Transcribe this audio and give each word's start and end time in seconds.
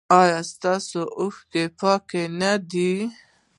ایا 0.21 0.39
ستاسو 0.51 1.01
اوښکې 1.19 1.63
پاکې 1.79 2.23
نه 2.39 2.51
دي؟ 2.71 2.93